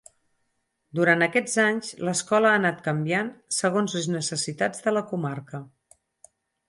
Durant 0.99 1.25
aquests 1.25 1.59
anys 1.63 1.91
l'escola 2.07 2.49
ha 2.51 2.55
anat 2.61 2.81
canviant 2.87 3.29
segons 3.59 3.99
les 3.99 4.09
necessitats 4.17 4.83
de 4.87 4.95
la 4.97 5.05
comarca. 5.13 5.61